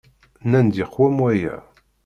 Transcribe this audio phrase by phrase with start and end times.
[0.43, 1.55] Nnan-d yeqwem waya.